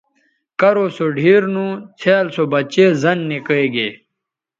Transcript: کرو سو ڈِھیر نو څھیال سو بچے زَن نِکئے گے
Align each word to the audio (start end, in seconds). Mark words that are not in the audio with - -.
کرو 0.59 0.85
سو 0.95 1.05
ڈِھیر 1.15 1.43
نو 1.53 1.65
څھیال 1.99 2.27
سو 2.35 2.43
بچے 2.53 2.85
زَن 3.01 3.17
نِکئے 3.29 3.65
گے 3.73 3.89